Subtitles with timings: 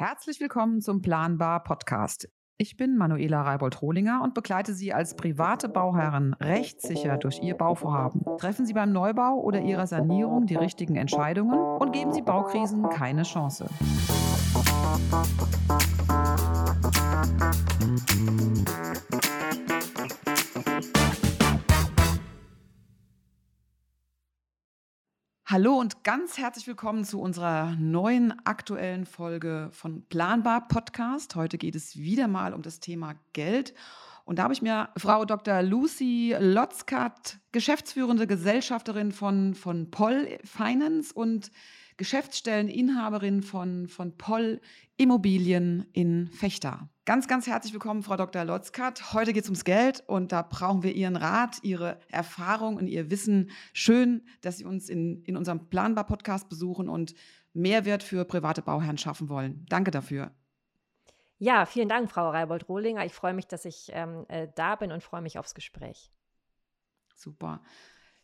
[0.00, 2.26] Herzlich willkommen zum Planbar Podcast.
[2.56, 8.22] Ich bin Manuela Reibold-Rohlinger und begleite Sie als private Bauherren rechtssicher durch Ihr Bauvorhaben.
[8.38, 13.24] Treffen Sie beim Neubau oder Ihrer Sanierung die richtigen Entscheidungen und geben Sie Baukrisen keine
[13.24, 13.66] Chance.
[25.50, 31.34] Hallo und ganz herzlich willkommen zu unserer neuen aktuellen Folge von Planbar Podcast.
[31.34, 33.74] Heute geht es wieder mal um das Thema Geld.
[34.24, 35.60] Und da habe ich mir Frau Dr.
[35.62, 41.50] Lucy Lotzkat, geschäftsführende Gesellschafterin von, von Poll Finance und
[42.00, 44.62] Geschäftsstelleninhaberin von, von Poll
[44.96, 46.88] Immobilien in Fechter.
[47.04, 48.42] Ganz, ganz herzlich willkommen, Frau Dr.
[48.46, 49.12] Lotzkat.
[49.12, 53.10] Heute geht es ums Geld und da brauchen wir Ihren Rat, Ihre Erfahrung und Ihr
[53.10, 53.50] Wissen.
[53.74, 57.14] Schön, dass Sie uns in, in unserem Planbar-Podcast besuchen und
[57.52, 59.66] Mehrwert für private Bauherren schaffen wollen.
[59.68, 60.30] Danke dafür.
[61.36, 63.04] Ja, vielen Dank, Frau Reibold-Rohlinger.
[63.04, 66.10] Ich freue mich, dass ich ähm, äh, da bin und freue mich aufs Gespräch.
[67.14, 67.60] Super.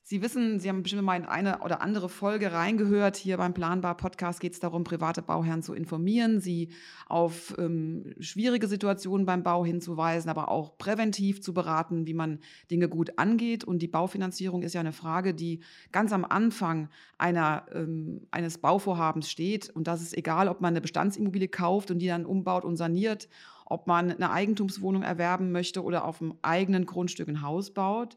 [0.09, 3.17] Sie wissen, Sie haben bestimmt mal in eine oder andere Folge reingehört.
[3.17, 6.69] Hier beim Planbar Podcast geht es darum, private Bauherren zu informieren, sie
[7.09, 12.39] auf ähm, schwierige Situationen beim Bau hinzuweisen, aber auch präventiv zu beraten, wie man
[12.71, 13.65] Dinge gut angeht.
[13.65, 15.59] Und die Baufinanzierung ist ja eine Frage, die
[15.91, 19.71] ganz am Anfang einer, ähm, eines Bauvorhabens steht.
[19.71, 23.29] Und das ist egal, ob man eine Bestandsimmobilie kauft und die dann umbaut und saniert,
[23.65, 28.17] ob man eine Eigentumswohnung erwerben möchte oder auf dem eigenen Grundstück ein Haus baut.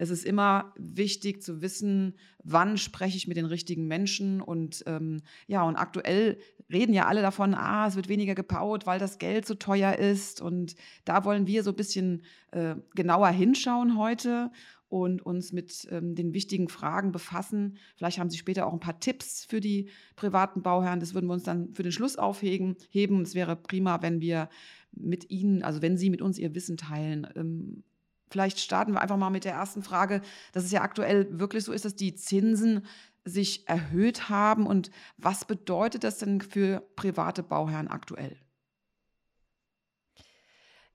[0.00, 4.40] Es ist immer wichtig zu wissen, wann spreche ich mit den richtigen Menschen.
[4.40, 6.38] Und ähm, ja, und aktuell
[6.72, 10.40] reden ja alle davon, ah, es wird weniger gebaut, weil das Geld so teuer ist.
[10.40, 14.50] Und da wollen wir so ein bisschen äh, genauer hinschauen heute
[14.88, 17.76] und uns mit ähm, den wichtigen Fragen befassen.
[17.96, 21.00] Vielleicht haben Sie später auch ein paar Tipps für die privaten Bauherren.
[21.00, 22.74] Das würden wir uns dann für den Schluss aufheben.
[22.88, 23.20] Heben.
[23.20, 24.48] Es wäre prima, wenn wir
[24.92, 27.26] mit Ihnen, also wenn Sie mit uns Ihr Wissen teilen.
[27.36, 27.82] Ähm,
[28.30, 31.72] Vielleicht starten wir einfach mal mit der ersten Frage, dass es ja aktuell wirklich so
[31.72, 32.86] ist, dass die Zinsen
[33.24, 34.66] sich erhöht haben.
[34.66, 38.36] Und was bedeutet das denn für private Bauherren aktuell?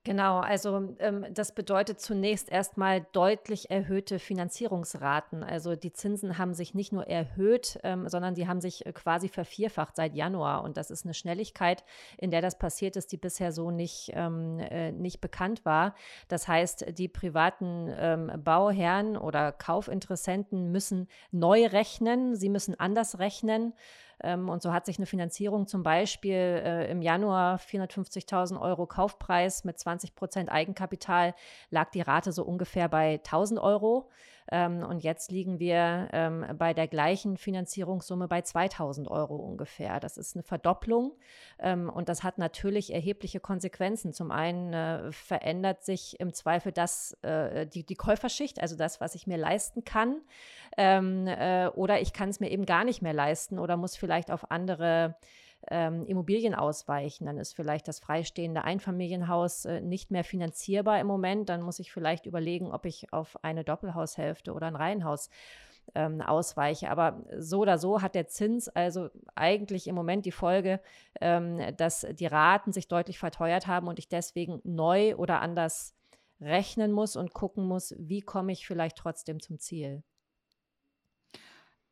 [0.06, 5.42] Genau, also ähm, das bedeutet zunächst erstmal deutlich erhöhte Finanzierungsraten.
[5.42, 9.28] Also die Zinsen haben sich nicht nur erhöht, ähm, sondern die haben sich äh, quasi
[9.28, 10.62] vervierfacht seit Januar.
[10.62, 11.82] Und das ist eine Schnelligkeit,
[12.18, 15.92] in der das passiert ist, die bisher so nicht, ähm, äh, nicht bekannt war.
[16.28, 23.74] Das heißt, die privaten ähm, Bauherren oder Kaufinteressenten müssen neu rechnen, sie müssen anders rechnen.
[24.22, 29.64] Ähm, und so hat sich eine Finanzierung zum Beispiel äh, im Januar 450.000 Euro Kaufpreis
[29.64, 31.34] mit 20 Prozent Eigenkapital,
[31.70, 34.08] lag die Rate so ungefähr bei 1000 Euro.
[34.50, 40.00] Ähm, und jetzt liegen wir ähm, bei der gleichen Finanzierungssumme bei 2000 Euro ungefähr.
[40.00, 41.12] Das ist eine Verdopplung
[41.58, 44.12] ähm, und das hat natürlich erhebliche Konsequenzen.
[44.12, 49.14] Zum einen äh, verändert sich im Zweifel das, äh, die, die Käuferschicht, also das, was
[49.14, 50.20] ich mir leisten kann.
[50.76, 54.30] Ähm, äh, oder ich kann es mir eben gar nicht mehr leisten oder muss vielleicht
[54.30, 55.16] auf andere
[55.70, 57.26] ähm, Immobilien ausweichen.
[57.26, 61.48] Dann ist vielleicht das freistehende Einfamilienhaus äh, nicht mehr finanzierbar im Moment.
[61.48, 65.30] Dann muss ich vielleicht überlegen, ob ich auf eine Doppelhaushälfte oder ein Reihenhaus
[65.94, 66.90] ähm, ausweiche.
[66.90, 70.80] Aber so oder so hat der Zins also eigentlich im Moment die Folge,
[71.20, 75.94] ähm, dass die Raten sich deutlich verteuert haben und ich deswegen neu oder anders
[76.40, 80.02] rechnen muss und gucken muss, wie komme ich vielleicht trotzdem zum Ziel.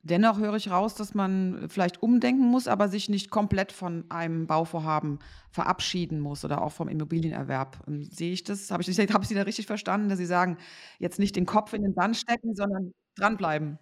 [0.07, 4.47] Dennoch höre ich raus, dass man vielleicht umdenken muss, aber sich nicht komplett von einem
[4.47, 5.19] Bauvorhaben
[5.51, 7.83] verabschieden muss oder auch vom Immobilienerwerb.
[7.89, 8.71] Ähm, sehe ich das?
[8.71, 10.59] Habe ich, habe ich Sie da richtig verstanden, dass Sie sagen,
[10.99, 13.79] jetzt nicht den Kopf in den Sand stecken, sondern dranbleiben?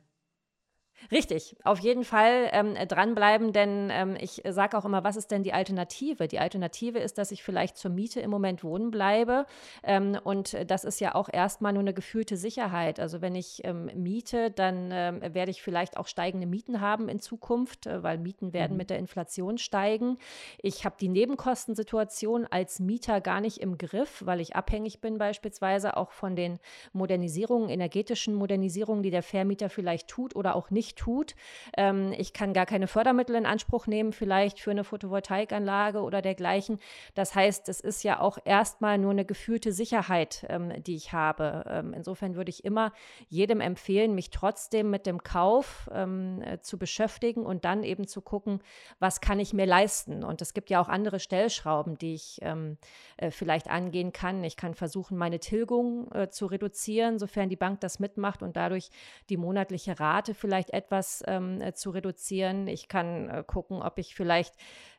[1.10, 5.42] Richtig, auf jeden Fall ähm, dranbleiben, denn ähm, ich sage auch immer, was ist denn
[5.42, 6.28] die Alternative?
[6.28, 9.46] Die Alternative ist, dass ich vielleicht zur Miete im Moment wohnen bleibe
[9.82, 13.00] ähm, und das ist ja auch erstmal nur eine gefühlte Sicherheit.
[13.00, 17.20] Also wenn ich ähm, miete, dann ähm, werde ich vielleicht auch steigende Mieten haben in
[17.20, 18.78] Zukunft, äh, weil Mieten werden mhm.
[18.78, 20.18] mit der Inflation steigen.
[20.58, 25.96] Ich habe die Nebenkostensituation als Mieter gar nicht im Griff, weil ich abhängig bin beispielsweise
[25.96, 26.58] auch von den
[26.92, 31.34] Modernisierungen, energetischen Modernisierungen, die der Vermieter vielleicht tut oder auch nicht tut.
[31.76, 36.78] Ähm, ich kann gar keine Fördermittel in Anspruch nehmen, vielleicht für eine Photovoltaikanlage oder dergleichen.
[37.14, 41.64] Das heißt, es ist ja auch erstmal nur eine gefühlte Sicherheit, ähm, die ich habe.
[41.68, 42.92] Ähm, insofern würde ich immer
[43.28, 48.20] jedem empfehlen, mich trotzdem mit dem Kauf ähm, äh, zu beschäftigen und dann eben zu
[48.20, 48.60] gucken,
[48.98, 50.24] was kann ich mir leisten.
[50.24, 52.76] Und es gibt ja auch andere Stellschrauben, die ich ähm,
[53.16, 54.44] äh, vielleicht angehen kann.
[54.44, 58.90] Ich kann versuchen, meine Tilgung äh, zu reduzieren, sofern die Bank das mitmacht und dadurch
[59.28, 62.66] die monatliche Rate vielleicht etwas etwas ähm, äh, zu reduzieren.
[62.66, 64.54] Ich kann äh, gucken, ob ich vielleicht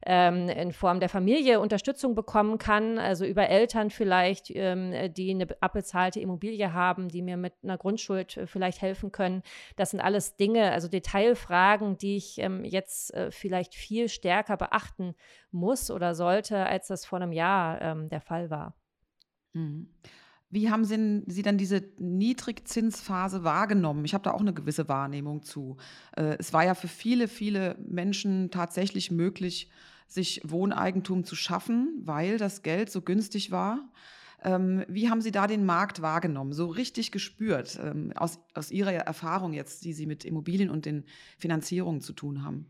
[0.06, 5.48] ähm, in Form der Familie Unterstützung bekommen kann, also über Eltern vielleicht, ähm, die eine
[5.62, 9.44] abbezahlte Immobilie haben, die mir mit einer Grundschuld äh, vielleicht helfen können.
[9.76, 15.16] Das sind alles Dinge, also Detailfragen, die ich ähm, jetzt äh, vielleicht viel stärker beachten
[15.52, 18.76] muss oder sollte, als das vor einem Jahr ähm, der Fall war.
[19.54, 19.94] Mhm.
[20.54, 24.06] Wie haben Sie, Sie dann diese Niedrigzinsphase wahrgenommen?
[24.06, 25.78] Ich habe da auch eine gewisse Wahrnehmung zu.
[26.16, 29.72] Äh, es war ja für viele, viele Menschen tatsächlich möglich,
[30.08, 33.80] sich Wohneigentum zu schaffen, weil das Geld so günstig war.
[34.44, 38.94] Ähm, wie haben Sie da den Markt wahrgenommen, so richtig gespürt, ähm, aus, aus Ihrer
[38.94, 41.06] Erfahrung jetzt, die Sie mit Immobilien und den
[41.40, 42.68] Finanzierungen zu tun haben?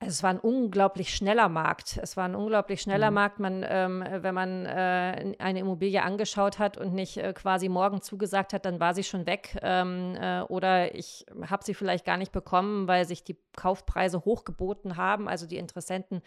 [0.00, 1.98] Also es war ein unglaublich schneller Markt.
[2.00, 3.14] Es war ein unglaublich schneller mhm.
[3.14, 3.40] Markt.
[3.40, 8.52] Man, ähm, wenn man äh, eine Immobilie angeschaut hat und nicht äh, quasi morgen zugesagt
[8.52, 9.58] hat, dann war sie schon weg.
[9.60, 14.96] Ähm, äh, oder ich habe sie vielleicht gar nicht bekommen, weil sich die Kaufpreise hochgeboten
[14.96, 15.28] haben.
[15.28, 16.22] Also die Interessenten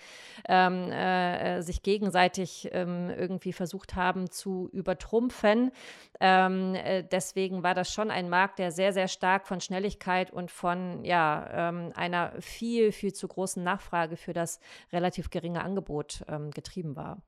[0.49, 5.71] ähm, äh, äh, sich gegenseitig ähm, irgendwie versucht haben zu übertrumpfen.
[6.19, 10.51] Ähm, äh, deswegen war das schon ein Markt, der sehr, sehr stark von Schnelligkeit und
[10.51, 14.59] von ja, ähm, einer viel, viel zu großen großen Nachfrage für das
[14.91, 17.21] relativ geringe Angebot ähm, getrieben war.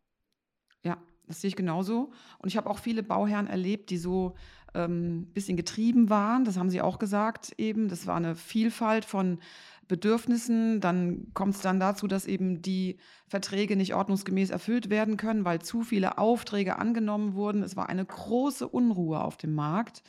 [0.83, 0.97] Ja,
[1.27, 2.12] das sehe ich genauso.
[2.39, 4.35] Und ich habe auch viele Bauherren erlebt, die so
[4.74, 6.44] ein ähm, bisschen getrieben waren.
[6.44, 7.88] Das haben Sie auch gesagt eben.
[7.88, 9.39] Das war eine Vielfalt von
[9.88, 10.81] Bedürfnissen.
[10.81, 12.97] Dann kommt es dann dazu, dass eben die
[13.27, 17.63] Verträge nicht ordnungsgemäß erfüllt werden können, weil zu viele Aufträge angenommen wurden.
[17.63, 20.03] Es war eine große Unruhe auf dem Markt.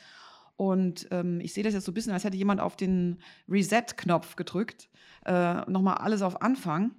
[0.57, 3.19] Und ähm, ich sehe das jetzt so ein bisschen, als hätte jemand auf den
[3.49, 4.89] Reset-Knopf gedrückt.
[5.25, 6.91] Äh, Nochmal alles auf Anfang.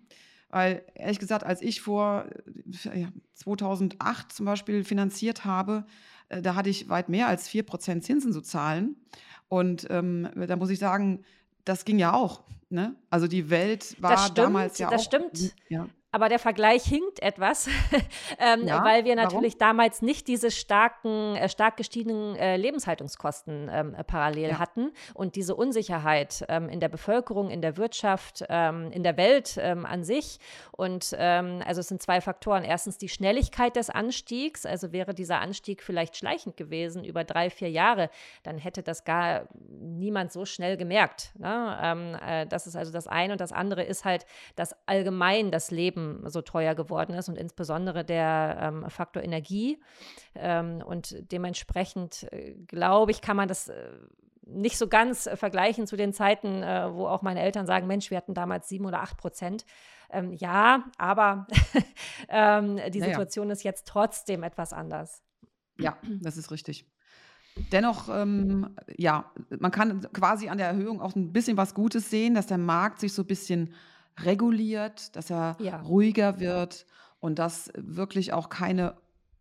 [0.51, 2.27] Weil ehrlich gesagt, als ich vor
[2.85, 5.87] äh, ja, 2008 zum Beispiel finanziert habe,
[6.29, 8.97] äh, da hatte ich weit mehr als 4% Zinsen zu zahlen.
[9.49, 11.25] Und ähm, da muss ich sagen,
[11.65, 12.43] das ging ja auch.
[12.69, 12.97] Ne?
[13.11, 15.11] Also die Welt war stimmt, damals ja das auch.
[15.11, 15.55] Das stimmt.
[15.69, 15.89] Ja.
[16.17, 17.69] Aber der Vergleich hinkt etwas,
[18.39, 19.77] ähm, ja, weil wir natürlich warum?
[19.77, 24.59] damals nicht diese starken, äh, stark gestiegenen äh, Lebenshaltungskosten ähm, äh, parallel ja.
[24.59, 29.59] hatten und diese Unsicherheit ähm, in der Bevölkerung, in der Wirtschaft, ähm, in der Welt
[29.61, 30.39] ähm, an sich.
[30.73, 32.65] Und ähm, also es sind zwei Faktoren.
[32.65, 34.65] Erstens die Schnelligkeit des Anstiegs.
[34.65, 38.09] Also wäre dieser Anstieg vielleicht schleichend gewesen über drei, vier Jahre,
[38.43, 41.33] dann hätte das gar niemand so schnell gemerkt.
[41.37, 42.19] Ne?
[42.27, 43.35] Äh, das ist also das eine.
[43.35, 44.25] Und das andere ist halt,
[44.55, 49.81] dass allgemein das Leben so teuer geworden ist und insbesondere der ähm, Faktor Energie.
[50.35, 53.91] Ähm, und dementsprechend, äh, glaube ich, kann man das äh,
[54.47, 58.11] nicht so ganz äh, vergleichen zu den Zeiten, äh, wo auch meine Eltern sagen, Mensch,
[58.11, 59.67] wir hatten damals sieben oder acht Prozent.
[60.11, 61.47] Ähm, ja, aber
[62.29, 63.55] ähm, die Situation naja.
[63.55, 65.23] ist jetzt trotzdem etwas anders.
[65.79, 66.87] Ja, das ist richtig.
[67.73, 72.35] Dennoch, ähm, ja, man kann quasi an der Erhöhung auch ein bisschen was Gutes sehen,
[72.35, 73.75] dass der Markt sich so ein bisschen
[74.23, 75.81] reguliert, dass er Ja.
[75.83, 76.87] ruhiger wird
[77.21, 78.97] und dass wirklich auch keine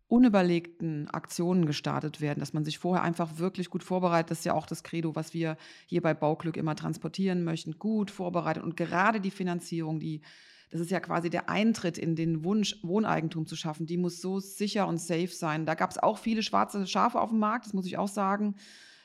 [0.08, 4.30] unüberlegten Aktionen gestartet werden, dass man sich vorher einfach wirklich gut vorbereitet.
[4.30, 5.56] Das ist ja auch das Credo, was wir
[5.86, 7.78] hier bei Bauglück immer transportieren möchten.
[7.78, 10.20] Gut vorbereitet und gerade die Finanzierung, die,
[10.70, 14.38] das ist ja quasi der Eintritt in den Wunsch, Wohneigentum zu schaffen, die muss so
[14.38, 15.66] sicher und safe sein.
[15.66, 18.54] Da gab es auch viele schwarze Schafe auf dem Markt, das muss ich auch sagen.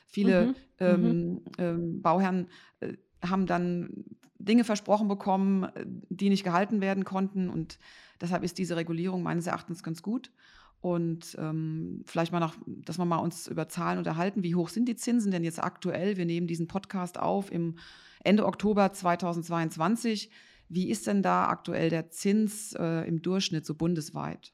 [0.06, 0.54] Viele Mhm.
[0.78, 1.40] ähm, mhm.
[1.58, 2.48] ähm, Bauherren
[2.80, 2.92] äh,
[3.24, 4.04] haben dann
[4.44, 7.48] Dinge versprochen bekommen, äh, die nicht gehalten werden konnten.
[7.48, 7.78] Und
[8.20, 10.30] deshalb ist diese Regulierung meines Erachtens ganz gut.
[10.80, 14.42] Und ähm, vielleicht mal noch, dass wir mal uns über Zahlen unterhalten.
[14.42, 16.16] Wie hoch sind die Zinsen denn jetzt aktuell?
[16.16, 17.76] Wir nehmen diesen Podcast auf im
[18.24, 20.30] Ende Oktober 2022.
[20.68, 24.52] Wie ist denn da aktuell der Zins äh, im Durchschnitt so bundesweit?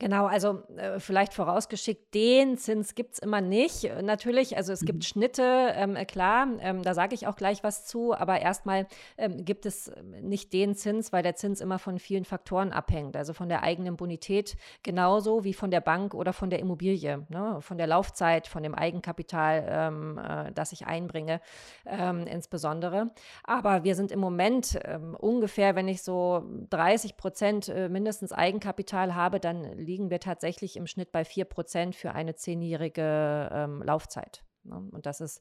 [0.00, 3.84] Genau, also äh, vielleicht vorausgeschickt, den Zins gibt es immer nicht.
[3.84, 4.86] Äh, natürlich, also es mhm.
[4.86, 8.88] gibt Schnitte, ähm, äh, klar, ähm, da sage ich auch gleich was zu, aber erstmal
[9.16, 13.16] ähm, gibt es ähm, nicht den Zins, weil der Zins immer von vielen Faktoren abhängt.
[13.16, 17.58] Also von der eigenen Bonität genauso wie von der Bank oder von der Immobilie, ne?
[17.60, 21.40] von der Laufzeit, von dem Eigenkapital, ähm, äh, das ich einbringe,
[21.86, 23.12] ähm, insbesondere.
[23.44, 24.78] Aber wir sind im Moment
[25.18, 30.86] ungefähr, wenn ich so 30 Prozent äh, mindestens Eigenkapital habe, dann liegen wir tatsächlich im
[30.86, 34.44] Schnitt bei 4 Prozent für eine zehnjährige ähm, Laufzeit.
[34.64, 34.76] Ne?
[34.92, 35.40] Und das ist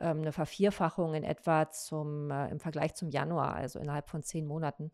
[0.00, 4.46] ähm, eine Vervierfachung in etwa zum, äh, im Vergleich zum Januar, also innerhalb von zehn
[4.46, 4.90] Monaten.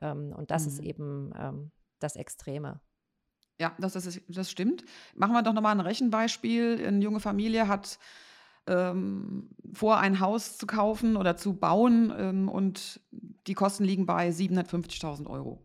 [0.00, 0.68] Ähm, und das mhm.
[0.68, 2.80] ist eben ähm, das Extreme.
[3.60, 4.84] Ja, das, das, ist, das stimmt.
[5.14, 6.84] Machen wir doch nochmal ein Rechenbeispiel.
[6.84, 7.98] Eine junge Familie hat
[8.66, 13.00] ähm, vor, ein Haus zu kaufen oder zu bauen ähm, und
[13.46, 15.62] die Kosten liegen bei 750.000 Euro.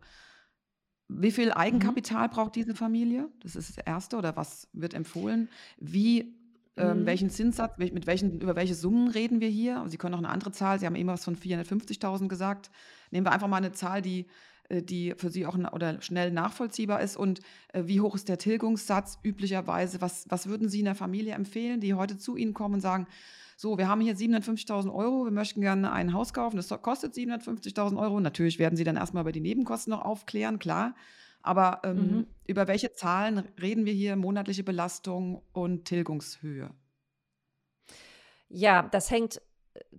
[1.08, 1.52] Wie viel Mhm.
[1.52, 3.28] Eigenkapital braucht diese Familie?
[3.40, 5.48] Das ist das Erste oder was wird empfohlen?
[5.78, 6.34] Wie
[6.80, 7.06] Ähm, mhm.
[7.06, 9.84] welchen Zinssatz, mit welchen, über welche Summen reden wir hier?
[9.88, 12.70] Sie können auch eine andere Zahl, Sie haben eben was von 450.000 gesagt.
[13.10, 14.26] Nehmen wir einfach mal eine Zahl, die,
[14.68, 17.16] äh, die für Sie auch oder schnell nachvollziehbar ist.
[17.16, 17.40] Und
[17.72, 20.00] äh, wie hoch ist der Tilgungssatz üblicherweise?
[20.00, 23.08] Was, was würden Sie in der Familie empfehlen, die heute zu Ihnen kommen und sagen,
[23.60, 27.98] so, wir haben hier 750.000 Euro, wir möchten gerne ein Haus kaufen, das kostet 750.000
[28.00, 28.20] Euro.
[28.20, 30.94] Natürlich werden Sie dann erstmal über die Nebenkosten noch aufklären, klar.
[31.42, 32.26] Aber ähm, mhm.
[32.46, 34.14] über welche Zahlen reden wir hier?
[34.14, 36.70] Monatliche Belastung und Tilgungshöhe?
[38.48, 39.42] Ja, das hängt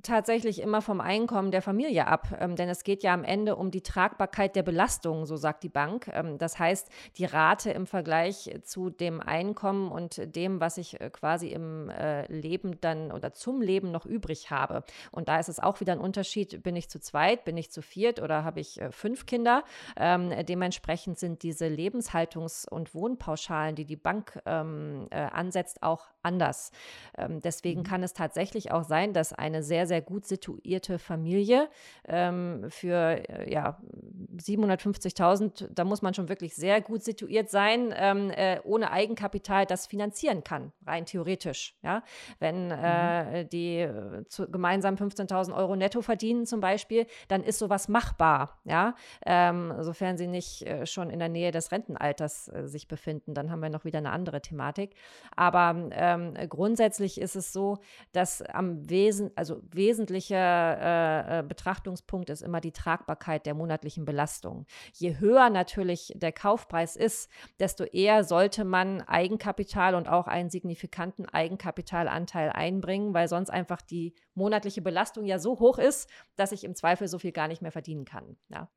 [0.04, 3.72] tatsächlich immer vom Einkommen der Familie ab, ähm, denn es geht ja am Ende um
[3.72, 6.10] die Tragbarkeit der Belastung, so sagt die Bank.
[6.14, 11.10] Ähm, das heißt, die Rate im Vergleich zu dem Einkommen und dem, was ich äh,
[11.10, 14.84] quasi im äh, Leben dann oder zum Leben noch übrig habe.
[15.12, 17.82] Und da ist es auch wieder ein Unterschied, bin ich zu zweit, bin ich zu
[17.82, 19.64] viert oder habe ich äh, fünf Kinder.
[19.98, 26.72] Ähm, dementsprechend sind diese Lebenshaltungs- und Wohnpauschalen, die die Bank ähm, äh, ansetzt, auch anders.
[27.18, 27.86] Ähm, deswegen mhm.
[27.86, 31.68] kann es tatsächlich auch sein, dass eine sehr, sehr gut situierte Familie
[32.08, 32.96] ähm, für
[33.30, 33.78] äh, ja,
[34.38, 39.88] 750.000, da muss man schon wirklich sehr gut situiert sein, ähm, äh, ohne Eigenkapital das
[39.88, 41.76] finanzieren kann, rein theoretisch.
[41.84, 42.04] Ja?
[42.40, 42.72] Wenn mhm.
[42.72, 48.60] äh, die äh, zu, gemeinsam 15.000 Euro netto verdienen zum Beispiel, dann ist sowas machbar,
[48.64, 48.96] ja?
[49.26, 53.52] Ähm, sofern sie nicht äh, schon in der Nähe des Rentenalters äh, sich befinden, dann
[53.52, 54.96] haben wir noch wieder eine andere Thematik.
[55.36, 57.80] Aber ähm, grundsätzlich ist es so,
[58.12, 64.66] dass am Wesen, also wesentlicher äh, äh, Betrachtungspunkt ist immer die Tragbarkeit der monatlichen Belastung.
[64.94, 71.26] Je höher natürlich der Kaufpreis ist, desto eher sollte man Eigenkapital und auch einen signifikanten
[71.28, 76.76] Eigenkapitalanteil einbringen, weil sonst einfach die monatliche Belastung ja so hoch ist, dass ich im
[76.76, 78.38] Zweifel so viel gar nicht mehr verdienen kann.
[78.50, 78.70] Ja.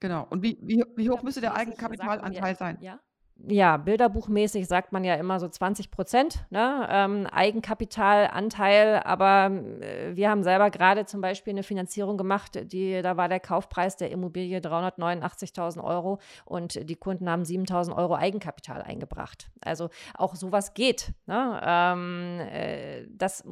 [0.00, 0.26] Genau.
[0.30, 2.78] Und wie, wie, wie hoch müsste der Eigenkapitalanteil sein?
[2.80, 3.00] Ja
[3.48, 6.86] ja, bilderbuchmäßig sagt man ja immer so 20 Prozent ne?
[6.90, 13.16] ähm, Eigenkapitalanteil, aber äh, wir haben selber gerade zum Beispiel eine Finanzierung gemacht, die, da
[13.16, 19.50] war der Kaufpreis der Immobilie 389.000 Euro und die Kunden haben 7.000 Euro Eigenkapital eingebracht.
[19.60, 21.12] Also auch sowas geht.
[21.26, 21.60] Ne?
[21.64, 23.44] Ähm, äh, das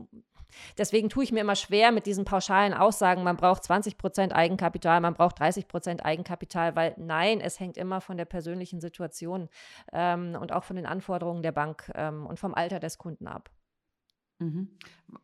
[0.78, 5.00] Deswegen tue ich mir immer schwer mit diesen pauschalen Aussagen, man braucht 20 Prozent Eigenkapital,
[5.00, 9.48] man braucht 30 Prozent Eigenkapital, weil nein, es hängt immer von der persönlichen Situation
[9.92, 13.50] ähm, und auch von den Anforderungen der Bank ähm, und vom Alter des Kunden ab.
[14.40, 14.68] Mhm.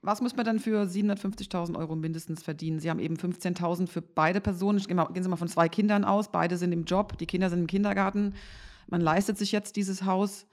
[0.03, 2.79] Was muss man dann für 750.000 Euro mindestens verdienen?
[2.79, 4.83] Sie haben eben 15.000 für beide Personen.
[4.95, 6.31] Mal, gehen Sie mal von zwei Kindern aus.
[6.31, 8.35] Beide sind im Job, die Kinder sind im Kindergarten.
[8.89, 10.47] Man leistet sich jetzt dieses Haus.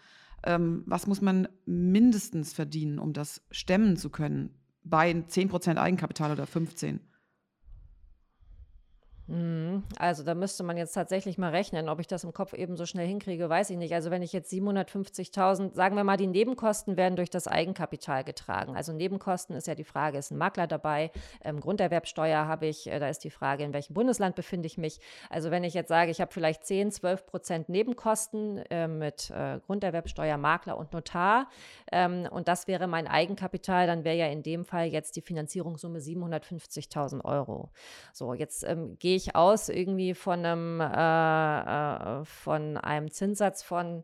[0.46, 4.56] Ähm, was muss man mindestens verdienen, um das stemmen zu können?
[4.84, 7.00] Bei 10% Eigenkapital oder 15%.
[9.98, 11.90] Also da müsste man jetzt tatsächlich mal rechnen.
[11.90, 13.94] Ob ich das im Kopf eben so schnell hinkriege, weiß ich nicht.
[13.94, 18.76] Also wenn ich jetzt 750.000, sagen wir mal, die Nebenkosten werden durch das Eigenkapital getragen.
[18.76, 21.12] Also Nebenkosten ist ja die Frage, ist ein Makler dabei?
[21.44, 25.00] Ähm, Grunderwerbsteuer habe ich, äh, da ist die Frage, in welchem Bundesland befinde ich mich?
[25.30, 29.60] Also wenn ich jetzt sage, ich habe vielleicht 10, 12 Prozent Nebenkosten äh, mit äh,
[29.66, 31.48] Grunderwerbsteuer, Makler und Notar
[31.92, 36.00] ähm, und das wäre mein Eigenkapital, dann wäre ja in dem Fall jetzt die Finanzierungssumme
[36.00, 37.70] 750.000 Euro.
[38.14, 44.04] So, jetzt ähm, gehe ich aus irgendwie von einem, äh, äh, von einem Zinssatz von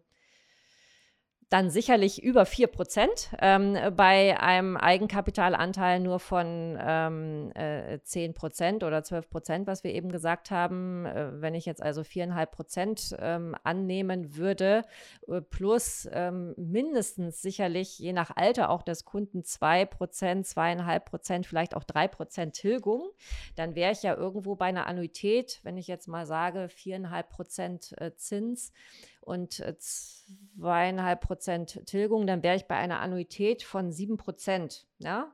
[1.50, 8.84] dann sicherlich über 4 Prozent, ähm, bei einem Eigenkapitalanteil nur von ähm, äh, 10 Prozent
[8.84, 11.08] oder 12 Prozent, was wir eben gesagt haben.
[11.08, 14.84] Äh, wenn ich jetzt also 4,5 Prozent ähm, annehmen würde,
[15.28, 21.48] äh, plus ähm, mindestens sicherlich je nach Alter auch des Kunden 2 Prozent, 2,5 Prozent,
[21.48, 23.10] vielleicht auch 3 Prozent Tilgung,
[23.56, 27.96] dann wäre ich ja irgendwo bei einer Annuität, wenn ich jetzt mal sage 4,5 Prozent
[28.00, 28.72] äh, Zins
[29.22, 34.88] und äh, zweieinhalb Prozent Tilgung, dann wäre ich bei einer Annuität von sieben Prozent.
[34.98, 35.32] Ja?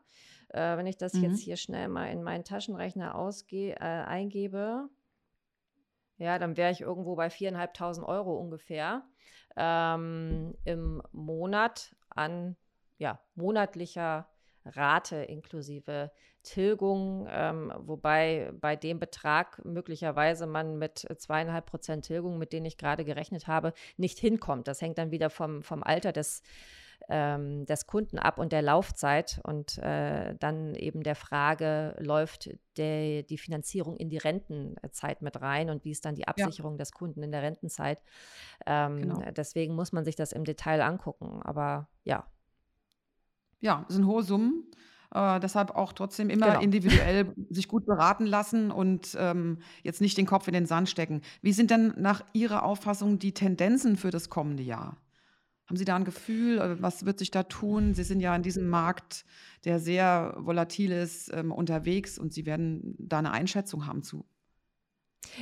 [0.49, 1.23] Äh, wenn ich das mhm.
[1.23, 4.89] jetzt hier schnell mal in meinen Taschenrechner ausge äh, eingebe,
[6.17, 9.03] ja, dann wäre ich irgendwo bei viereinhalbtausend Euro ungefähr
[9.57, 12.55] ähm, im Monat an
[12.97, 14.29] ja, monatlicher
[14.65, 16.12] Rate inklusive
[16.45, 22.77] Tilgung, ähm, wobei bei dem Betrag möglicherweise man mit zweieinhalb Prozent Tilgung, mit denen ich
[22.77, 24.67] gerade gerechnet habe, nicht hinkommt.
[24.67, 26.43] Das hängt dann wieder vom, vom Alter des,
[27.10, 33.24] ähm, des Kunden ab und der Laufzeit und äh, dann eben der Frage, läuft der,
[33.24, 36.77] die Finanzierung in die Rentenzeit mit rein und wie ist dann die Absicherung ja.
[36.77, 38.00] des Kunden in der Rentenzeit.
[38.65, 39.22] Ähm, genau.
[39.31, 41.41] Deswegen muss man sich das im Detail angucken.
[41.43, 42.25] Aber ja.
[43.59, 44.65] Ja, das sind hohe Summen.
[45.15, 46.62] Äh, deshalb auch trotzdem immer genau.
[46.62, 51.21] individuell sich gut beraten lassen und ähm, jetzt nicht den Kopf in den Sand stecken.
[51.41, 54.97] Wie sind denn nach Ihrer Auffassung die Tendenzen für das kommende Jahr?
[55.67, 57.93] Haben Sie da ein Gefühl, äh, was wird sich da tun?
[57.93, 59.25] Sie sind ja in diesem Markt,
[59.63, 64.25] der sehr volatil ist, ähm, unterwegs und Sie werden da eine Einschätzung haben zu.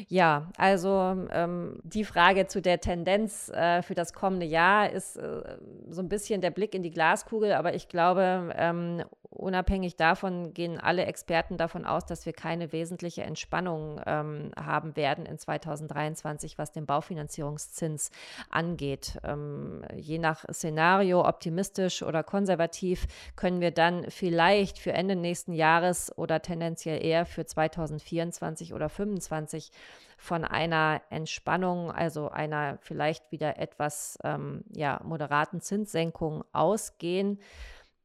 [0.07, 5.57] Ja, also ähm, die Frage zu der Tendenz äh, für das kommende Jahr ist äh,
[5.89, 9.03] so ein bisschen der Blick in die Glaskugel, aber ich glaube, ähm,
[9.34, 15.25] unabhängig davon gehen alle Experten davon aus, dass wir keine wesentliche Entspannung ähm, haben werden
[15.25, 18.12] in 2023, was den Baufinanzierungszins
[18.50, 19.20] angeht.
[19.24, 26.16] Ähm, je nach Szenario, optimistisch oder konservativ, können wir dann vielleicht für Ende nächsten Jahres
[26.18, 29.72] oder tendenziell eher für 2024 oder 2025
[30.18, 37.40] von einer Entspannung, also einer vielleicht wieder etwas ähm, ja, moderaten Zinssenkung ausgehen,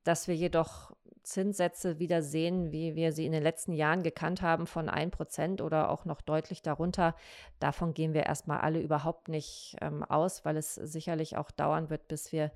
[0.03, 0.93] dass wir jedoch
[1.29, 5.91] Zinssätze wieder sehen, wie wir sie in den letzten Jahren gekannt haben, von 1% oder
[5.91, 7.15] auch noch deutlich darunter.
[7.61, 12.09] Davon gehen wir erstmal alle überhaupt nicht ähm, aus, weil es sicherlich auch dauern wird,
[12.09, 12.51] bis wir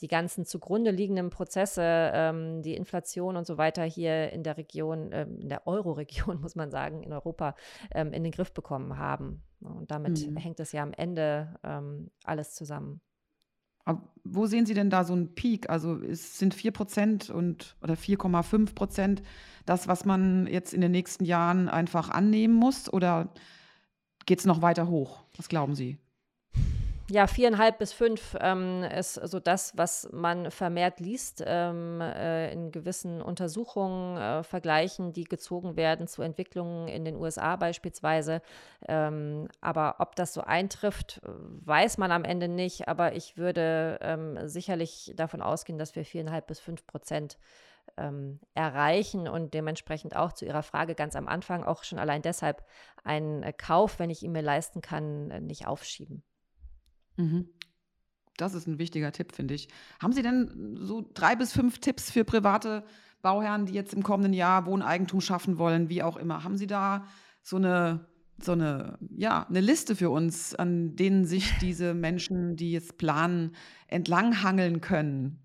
[0.00, 5.10] die ganzen zugrunde liegenden Prozesse, ähm, die Inflation und so weiter hier in der Region,
[5.12, 7.54] ähm, in der Euro-Region, muss man sagen, in Europa
[7.92, 9.42] ähm, in den Griff bekommen haben.
[9.60, 10.36] Und damit mhm.
[10.36, 13.00] hängt es ja am Ende ähm, alles zusammen.
[14.24, 15.68] Wo sehen Sie denn da so einen Peak?
[15.68, 19.22] Also es sind 4 Prozent und oder 4,5 Prozent
[19.66, 22.92] das, was man jetzt in den nächsten Jahren einfach annehmen muss?
[22.92, 23.32] Oder
[24.26, 25.24] geht es noch weiter hoch?
[25.36, 25.98] Was glauben Sie?
[27.12, 32.72] Ja, viereinhalb bis fünf ähm, ist so das, was man vermehrt liest ähm, äh, in
[32.72, 38.40] gewissen Untersuchungen, äh, Vergleichen, die gezogen werden zu Entwicklungen in den USA beispielsweise.
[38.88, 42.88] Ähm, aber ob das so eintrifft, weiß man am Ende nicht.
[42.88, 47.36] Aber ich würde ähm, sicherlich davon ausgehen, dass wir viereinhalb bis fünf Prozent
[47.98, 52.64] ähm, erreichen und dementsprechend auch zu Ihrer Frage ganz am Anfang auch schon allein deshalb
[53.04, 56.22] einen Kauf, wenn ich ihn mir leisten kann, nicht aufschieben.
[57.16, 57.48] Mhm.
[58.36, 59.68] Das ist ein wichtiger Tipp, finde ich.
[60.00, 62.84] Haben Sie denn so drei bis fünf Tipps für private
[63.20, 66.42] Bauherren, die jetzt im kommenden Jahr Wohneigentum schaffen wollen, wie auch immer?
[66.44, 67.06] Haben Sie da
[67.42, 68.06] so eine,
[68.42, 73.54] so eine, ja, eine Liste für uns, an denen sich diese Menschen, die jetzt planen,
[73.86, 75.38] entlanghangeln können?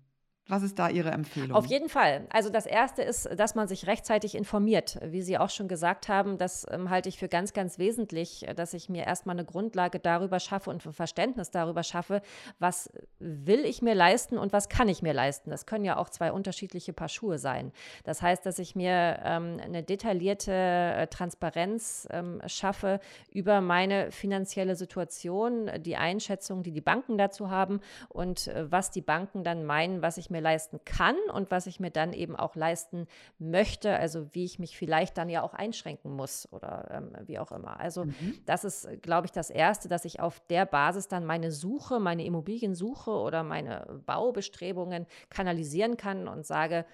[0.48, 1.52] Was ist da Ihre Empfehlung?
[1.52, 2.26] Auf jeden Fall.
[2.30, 4.98] Also das Erste ist, dass man sich rechtzeitig informiert.
[5.04, 8.72] Wie Sie auch schon gesagt haben, das ähm, halte ich für ganz, ganz wesentlich, dass
[8.72, 12.22] ich mir erstmal eine Grundlage darüber schaffe und ein Verständnis darüber schaffe,
[12.58, 15.50] was will ich mir leisten und was kann ich mir leisten.
[15.50, 17.72] Das können ja auch zwei unterschiedliche Paar Schuhe sein.
[18.04, 24.76] Das heißt, dass ich mir ähm, eine detaillierte äh, Transparenz ähm, schaffe über meine finanzielle
[24.76, 30.00] Situation, die Einschätzung, die die Banken dazu haben und äh, was die Banken dann meinen,
[30.00, 33.06] was ich mir mir leisten kann und was ich mir dann eben auch leisten
[33.38, 37.52] möchte, also wie ich mich vielleicht dann ja auch einschränken muss oder ähm, wie auch
[37.52, 37.80] immer.
[37.80, 38.38] Also mhm.
[38.46, 42.24] das ist, glaube ich, das Erste, dass ich auf der Basis dann meine Suche, meine
[42.24, 46.84] Immobiliensuche oder meine Baubestrebungen kanalisieren kann und sage,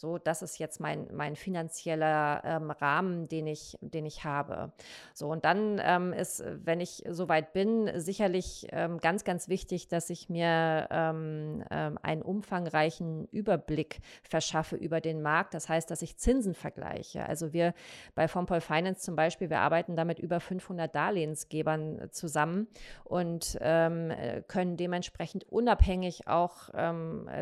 [0.00, 4.72] so, das ist jetzt mein, mein finanzieller ähm, Rahmen, den ich, den ich habe.
[5.12, 10.08] So, und dann ähm, ist, wenn ich soweit bin, sicherlich ähm, ganz, ganz wichtig, dass
[10.08, 15.52] ich mir ähm, ähm, einen umfangreichen Überblick verschaffe über den Markt.
[15.52, 17.26] Das heißt, dass ich Zinsen vergleiche.
[17.26, 17.74] Also wir
[18.14, 22.68] bei Fonpol Finance zum Beispiel, wir arbeiten damit über 500 Darlehensgebern zusammen
[23.04, 24.14] und ähm,
[24.48, 26.70] können dementsprechend unabhängig auch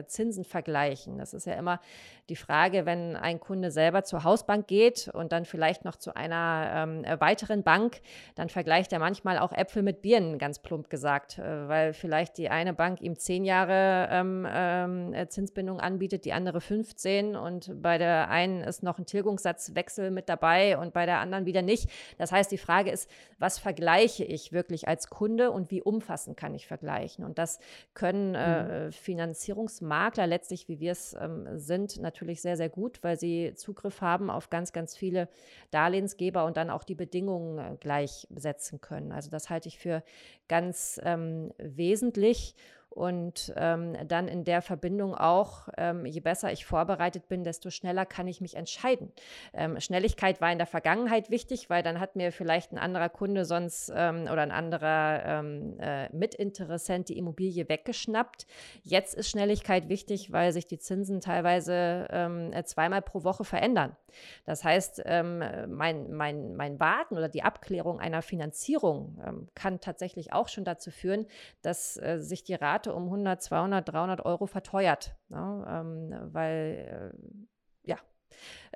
[0.07, 1.19] Zinsen vergleichen.
[1.19, 1.81] Das ist ja immer
[2.29, 6.71] die Frage, wenn ein Kunde selber zur Hausbank geht und dann vielleicht noch zu einer
[6.75, 8.01] ähm, weiteren Bank,
[8.35, 12.49] dann vergleicht er manchmal auch Äpfel mit Birnen, ganz plump gesagt, äh, weil vielleicht die
[12.49, 18.31] eine Bank ihm zehn Jahre ähm, ähm, Zinsbindung anbietet, die andere 15 und bei der
[18.31, 21.91] einen ist noch ein Tilgungssatzwechsel mit dabei und bei der anderen wieder nicht.
[22.17, 26.55] Das heißt, die Frage ist, was vergleiche ich wirklich als Kunde und wie umfassend kann
[26.55, 27.25] ich vergleichen?
[27.25, 27.59] Und das
[27.95, 28.93] können äh, mhm.
[28.93, 34.01] Finanzierungsmakler letztlich, wie wir es ähm, sind, natürlich natürlich sehr, sehr gut, weil sie Zugriff
[34.01, 35.29] haben auf ganz, ganz viele
[35.71, 39.13] Darlehensgeber und dann auch die Bedingungen äh, gleichsetzen können.
[39.13, 40.03] Also das halte ich für
[40.49, 42.55] ganz ähm, wesentlich.
[42.91, 48.07] Und ähm, dann in der Verbindung auch, ähm, je besser ich vorbereitet bin, desto schneller
[48.07, 49.13] kann ich mich entscheiden.
[49.53, 53.45] Ähm, Schnelligkeit war in der Vergangenheit wichtig, weil dann hat mir vielleicht ein anderer Kunde
[53.45, 58.47] sonst ähm, oder ein anderer ähm, äh, Mitinteressent die Immobilie weggeschnappt.
[58.83, 63.97] Jetzt ist Schnelligkeit wichtig, weil sich die Zinsen teilweise ähm, zweimal pro Woche verändern.
[64.47, 70.65] Das heißt, mein, mein, mein Warten oder die Abklärung einer Finanzierung kann tatsächlich auch schon
[70.65, 71.27] dazu führen,
[71.63, 75.65] dass äh, sich die Rate Rate um 100, 200, 300 Euro verteuert, ne?
[75.69, 77.97] ähm, weil äh, ja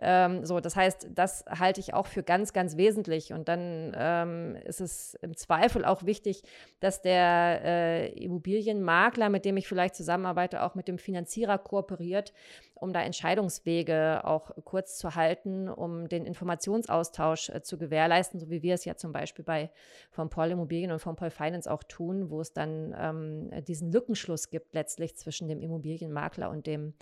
[0.01, 3.33] Ähm, so, das heißt, das halte ich auch für ganz, ganz wesentlich.
[3.33, 6.43] Und dann ähm, ist es im Zweifel auch wichtig,
[6.81, 12.33] dass der äh, Immobilienmakler, mit dem ich vielleicht zusammenarbeite, auch mit dem Finanzierer kooperiert,
[12.75, 18.63] um da Entscheidungswege auch kurz zu halten, um den Informationsaustausch äh, zu gewährleisten, so wie
[18.63, 19.71] wir es ja zum Beispiel bei
[20.11, 24.51] von Paul Immobilien und von Paul Finance auch tun, wo es dann ähm, diesen Lückenschluss
[24.51, 26.95] gibt letztlich zwischen dem Immobilienmakler und dem,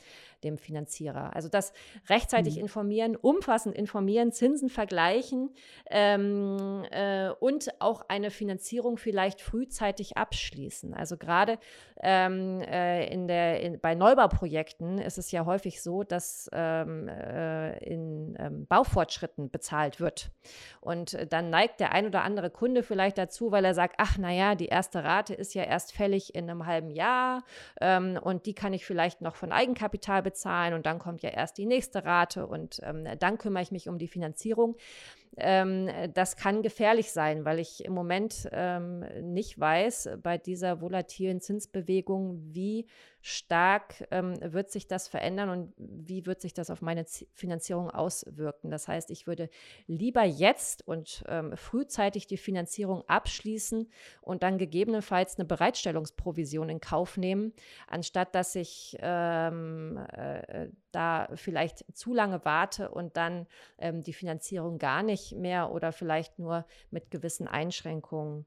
[0.45, 1.35] dem Finanzierer.
[1.35, 1.73] Also das
[2.09, 2.63] rechtzeitig mhm.
[2.63, 2.80] informieren,
[3.17, 5.51] umfassend informieren, Zinsen vergleichen
[5.91, 10.95] ähm, äh, und auch eine Finanzierung vielleicht frühzeitig abschließen.
[10.95, 11.59] Also gerade
[12.03, 17.79] ähm, äh, in der, in, bei Neubauprojekten ist es ja häufig so, dass ähm, äh,
[17.85, 20.31] in ähm, Baufortschritten bezahlt wird.
[20.81, 24.55] Und dann neigt der ein oder andere Kunde vielleicht dazu, weil er sagt, ach naja,
[24.55, 27.43] die erste Rate ist ja erst fällig in einem halben Jahr
[27.81, 31.59] ähm, und die kann ich vielleicht noch von Eigenkapital bezahlen und dann kommt ja erst
[31.59, 34.77] die nächste Rate und ähm, dann kümmere ich mich um die Finanzierung.
[35.37, 41.41] Ähm, das kann gefährlich sein, weil ich im Moment ähm, nicht weiß bei dieser volatilen
[41.41, 42.87] Zinsbewegung, wie
[43.23, 47.91] stark ähm, wird sich das verändern und wie wird sich das auf meine Z Finanzierung
[47.91, 48.71] auswirken.
[48.71, 49.51] Das heißt, ich würde
[49.87, 53.91] lieber jetzt und ähm, frühzeitig die Finanzierung abschließen
[54.23, 57.53] und dann gegebenenfalls eine Bereitstellungsprovision in Kauf nehmen,
[57.87, 63.47] anstatt dass ich ähm, äh, da vielleicht zu lange warte und dann
[63.79, 68.47] ähm, die Finanzierung gar nicht mehr oder vielleicht nur mit gewissen Einschränkungen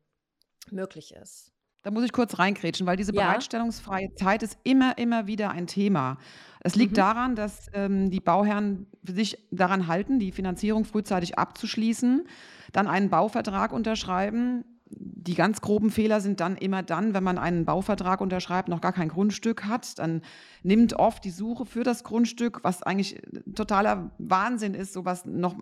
[0.71, 1.53] möglich ist.
[1.83, 3.23] Da muss ich kurz reingrätschen, weil diese ja.
[3.25, 6.17] bereitstellungsfreie Zeit ist immer, immer wieder ein Thema.
[6.61, 6.97] Es liegt mhm.
[6.97, 12.25] daran, dass ähm, die Bauherren sich daran halten, die Finanzierung frühzeitig abzuschließen,
[12.71, 14.63] dann einen Bauvertrag unterschreiben.
[14.89, 18.93] Die ganz groben Fehler sind dann immer dann, wenn man einen Bauvertrag unterschreibt, noch gar
[18.93, 19.99] kein Grundstück hat.
[19.99, 20.21] Dann
[20.61, 23.21] nimmt oft die Suche für das Grundstück, was eigentlich
[23.55, 25.55] totaler Wahnsinn ist, sowas noch,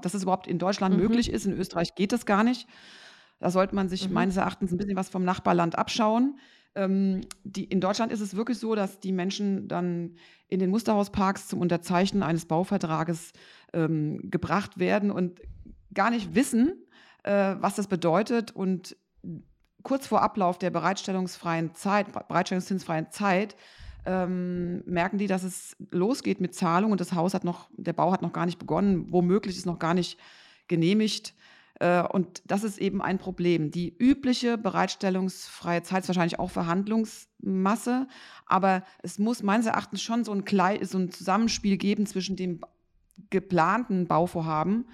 [0.00, 1.02] dass es überhaupt in Deutschland mhm.
[1.02, 1.44] möglich ist.
[1.44, 2.68] In Österreich geht das gar nicht.
[3.38, 4.14] Da sollte man sich mhm.
[4.14, 6.38] meines Erachtens ein bisschen was vom Nachbarland abschauen.
[6.74, 10.16] Ähm, die, in Deutschland ist es wirklich so, dass die Menschen dann
[10.48, 13.32] in den Musterhausparks zum Unterzeichnen eines Bauvertrages
[13.72, 15.40] ähm, gebracht werden und
[15.92, 16.84] gar nicht wissen,
[17.24, 18.54] äh, was das bedeutet.
[18.54, 18.96] Und
[19.82, 23.56] kurz vor Ablauf der bereitstellungsfreien Zeit, bereitstellungszinsfreien Zeit,
[24.04, 28.12] ähm, merken die, dass es losgeht mit Zahlung und das Haus hat noch, der Bau
[28.12, 30.18] hat noch gar nicht begonnen, womöglich ist noch gar nicht
[30.68, 31.34] genehmigt.
[31.80, 33.70] Äh, und das ist eben ein Problem.
[33.70, 38.08] Die übliche bereitstellungsfreie Zeit ist wahrscheinlich auch Verhandlungsmasse,
[38.46, 42.60] aber es muss meines Erachtens schon so ein, Zusammenspiel geben zwischen dem
[43.30, 44.86] geplanten Bauvorhaben,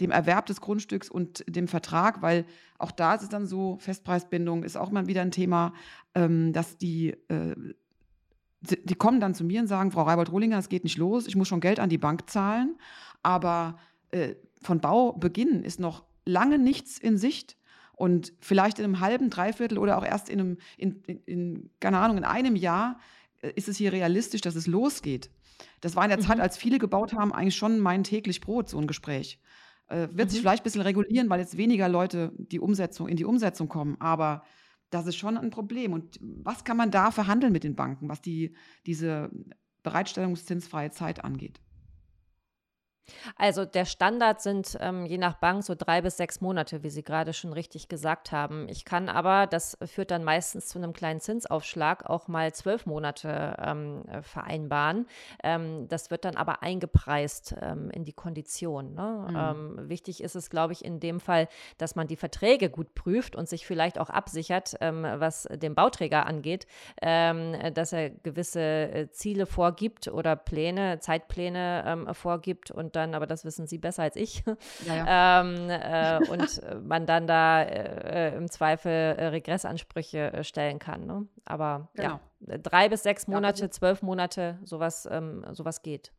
[0.00, 2.44] dem Erwerb des Grundstücks und dem Vertrag, weil
[2.78, 5.72] auch da ist es dann so, Festpreisbindung ist auch mal wieder ein Thema,
[6.14, 7.54] ähm, dass die, äh,
[8.60, 11.48] die kommen dann zu mir und sagen, Frau Reibold-Rohlinger, es geht nicht los, ich muss
[11.48, 12.76] schon Geld an die Bank zahlen,
[13.22, 13.78] aber
[14.10, 17.56] äh, von Baubeginn ist noch lange nichts in Sicht.
[17.92, 21.98] Und vielleicht in einem halben, dreiviertel oder auch erst in einem, in, in, in keine
[21.98, 23.00] Ahnung, in einem Jahr
[23.40, 25.30] äh, ist es hier realistisch, dass es losgeht.
[25.80, 26.24] Das war in der mhm.
[26.24, 29.40] Zeit, als viele gebaut haben, eigentlich schon mein täglich Brot, so ein Gespräch.
[29.88, 30.28] Äh, wird mhm.
[30.28, 33.96] sich vielleicht ein bisschen regulieren, weil jetzt weniger Leute die Umsetzung, in die Umsetzung kommen.
[33.98, 34.42] Aber
[34.90, 35.92] das ist schon ein Problem.
[35.92, 39.30] Und was kann man da verhandeln mit den Banken, was die, diese
[39.82, 41.60] bereitstellungszinsfreie Zeit angeht?
[43.36, 47.02] Also der Standard sind ähm, je nach Bank so drei bis sechs Monate, wie Sie
[47.02, 48.68] gerade schon richtig gesagt haben.
[48.68, 53.56] Ich kann aber, das führt dann meistens zu einem kleinen Zinsaufschlag, auch mal zwölf Monate
[53.62, 55.06] ähm, äh, vereinbaren.
[55.42, 58.94] Ähm, das wird dann aber eingepreist ähm, in die Kondition.
[58.94, 59.26] Ne?
[59.28, 59.36] Mhm.
[59.36, 63.36] Ähm, wichtig ist es, glaube ich, in dem Fall, dass man die Verträge gut prüft
[63.36, 66.66] und sich vielleicht auch absichert, ähm, was den Bauträger angeht,
[67.00, 73.66] dass er gewisse äh, Ziele vorgibt oder Pläne, Zeitpläne vorgibt und dann, aber das wissen
[73.66, 74.42] Sie besser als ich.
[74.86, 75.40] Ja, ja.
[75.40, 80.78] ähm, äh, und äh, man dann da äh, äh im Zweifel äh, Regressansprüche äh, stellen
[80.78, 81.06] kann.
[81.06, 81.26] Ne?
[81.44, 82.20] Aber genau.
[82.40, 86.12] ja, drei bis sechs Monate, ja, zwölf Monate, sowas, ähm, sowas geht.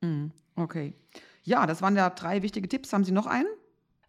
[0.00, 0.32] Mhm.
[0.56, 0.94] Okay.
[1.44, 2.92] Ja, das waren ja drei wichtige Tipps.
[2.92, 3.48] Haben Sie noch einen?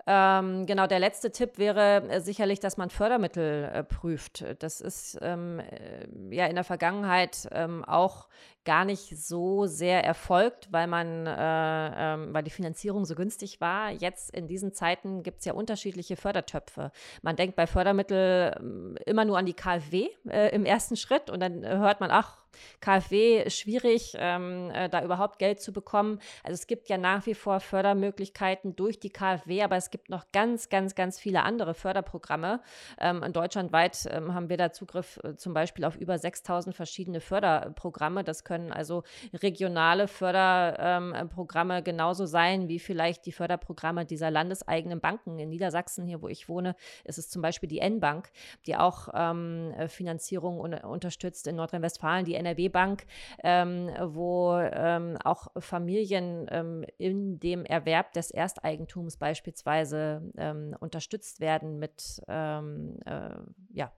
[0.05, 4.43] Ähm, genau, der letzte Tipp wäre äh, sicherlich, dass man Fördermittel äh, prüft.
[4.59, 8.27] Das ist ähm, äh, ja in der Vergangenheit ähm, auch
[8.65, 13.91] gar nicht so sehr erfolgt, weil man, äh, ähm, weil die Finanzierung so günstig war.
[13.91, 16.91] Jetzt in diesen Zeiten gibt es ja unterschiedliche Fördertöpfe.
[17.21, 21.39] Man denkt bei Fördermitteln ähm, immer nur an die KfW äh, im ersten Schritt und
[21.39, 22.42] dann hört man, ach,
[22.79, 26.19] KfW schwierig, ähm, äh, da überhaupt Geld zu bekommen.
[26.43, 30.25] Also es gibt ja nach wie vor Fördermöglichkeiten durch die KfW, aber es gibt noch
[30.31, 32.61] ganz, ganz, ganz viele andere Förderprogramme.
[32.99, 38.23] Ähm, deutschlandweit ähm, haben wir da Zugriff äh, zum Beispiel auf über 6000 verschiedene Förderprogramme.
[38.23, 45.39] Das können also regionale Förderprogramme ähm, genauso sein wie vielleicht die Förderprogramme dieser landeseigenen Banken.
[45.39, 48.29] In Niedersachsen, hier wo ich wohne, ist es zum Beispiel die N-Bank,
[48.65, 53.05] die auch ähm, äh, Finanzierung un unterstützt in Nordrhein-Westfalen, die NRW-Bank,
[53.43, 61.79] ähm, wo ähm, auch Familien ähm, in dem Erwerb des Ersteigentums beispielsweise ähm, unterstützt werden
[61.79, 63.35] mit ähm, äh,
[63.71, 63.91] ja,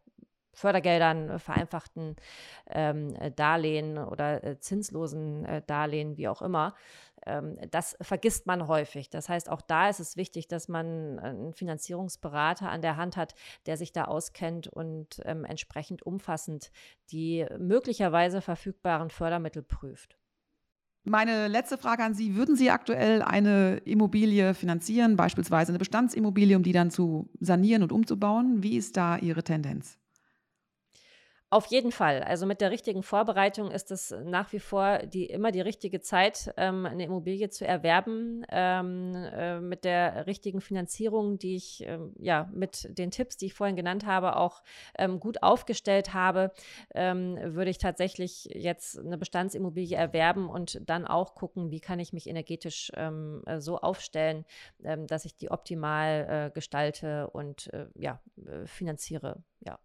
[0.55, 2.15] Fördergeldern, vereinfachten
[2.69, 6.73] ähm, Darlehen oder äh, zinslosen äh, Darlehen, wie auch immer.
[7.25, 9.09] Ähm, das vergisst man häufig.
[9.09, 13.35] Das heißt, auch da ist es wichtig, dass man einen Finanzierungsberater an der Hand hat,
[13.65, 16.71] der sich da auskennt und ähm, entsprechend umfassend
[17.11, 20.17] die möglicherweise verfügbaren Fördermittel prüft.
[21.07, 22.35] Meine letzte Frage an Sie.
[22.35, 27.91] Würden Sie aktuell eine Immobilie finanzieren, beispielsweise eine Bestandsimmobilie, um die dann zu sanieren und
[27.91, 28.63] umzubauen?
[28.63, 29.99] Wie ist da Ihre Tendenz?
[31.51, 32.23] Auf jeden Fall.
[32.23, 36.51] Also mit der richtigen Vorbereitung ist es nach wie vor die, immer die richtige Zeit,
[36.57, 38.43] ähm, eine Immobilie zu erwerben.
[38.49, 43.53] Ähm, äh, mit der richtigen Finanzierung, die ich ähm, ja mit den Tipps, die ich
[43.53, 44.63] vorhin genannt habe, auch
[44.97, 46.51] ähm, gut aufgestellt habe,
[46.95, 52.11] ähm, würde ich tatsächlich jetzt eine Bestandsimmobilie erwerben und dann auch gucken, wie kann ich
[52.11, 54.45] mich energetisch ähm, äh, so aufstellen,
[54.79, 59.43] dass ich die optimal äh, gestalte und äh, ja, äh, finanziere.
[59.59, 59.79] Ja.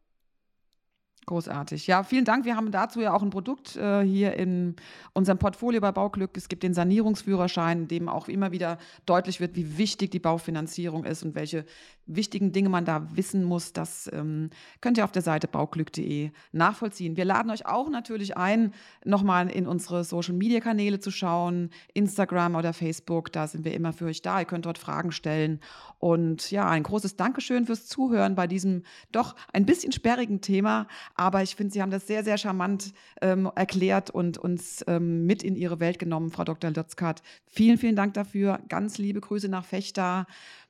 [1.27, 1.87] Großartig.
[1.87, 2.45] Ja, vielen Dank.
[2.45, 4.75] Wir haben dazu ja auch ein Produkt äh, hier in
[5.13, 6.37] unserem Portfolio bei Bauglück.
[6.37, 11.05] Es gibt den Sanierungsführerschein, in dem auch immer wieder deutlich wird, wie wichtig die Baufinanzierung
[11.05, 11.67] ist und welche
[12.07, 13.73] wichtigen Dinge man da wissen muss.
[13.73, 17.17] Das ähm, könnt ihr auf der Seite bauglück.de nachvollziehen.
[17.17, 18.73] Wir laden euch auch natürlich ein,
[19.05, 23.31] nochmal in unsere Social-Media-Kanäle zu schauen, Instagram oder Facebook.
[23.31, 24.41] Da sind wir immer für euch da.
[24.41, 25.61] Ihr könnt dort Fragen stellen.
[25.99, 30.89] Und ja, ein großes Dankeschön fürs Zuhören bei diesem doch ein bisschen sperrigen Thema.
[31.21, 35.43] Aber ich finde, Sie haben das sehr, sehr charmant ähm, erklärt und uns ähm, mit
[35.43, 36.71] in Ihre Welt genommen, Frau Dr.
[36.71, 37.21] Lotzkat.
[37.45, 38.59] Vielen, vielen Dank dafür.
[38.71, 40.25] Ganz liebe Grüße nach Fechter.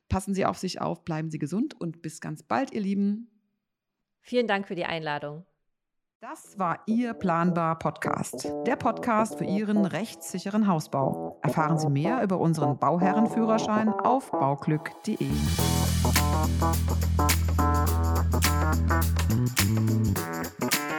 [0.09, 3.29] Passen Sie auf sich auf, bleiben Sie gesund und bis ganz bald, ihr Lieben.
[4.19, 5.45] Vielen Dank für die Einladung.
[6.19, 11.39] Das war Ihr Planbar Podcast, der Podcast für Ihren rechtssicheren Hausbau.
[11.43, 15.29] Erfahren Sie mehr über unseren Bauherrenführerschein auf bauglück.de.
[18.71, 20.90] Thank you.